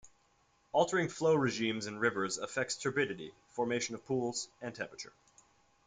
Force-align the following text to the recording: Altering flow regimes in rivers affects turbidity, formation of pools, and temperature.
Altering 0.71 1.09
flow 1.09 1.35
regimes 1.35 1.85
in 1.85 1.99
rivers 1.99 2.39
affects 2.39 2.75
turbidity, 2.75 3.35
formation 3.49 3.93
of 3.93 4.03
pools, 4.07 4.47
and 4.59 4.73
temperature. 4.73 5.13